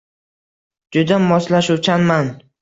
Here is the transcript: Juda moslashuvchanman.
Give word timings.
Juda 0.97 1.19
moslashuvchanman. 1.27 2.35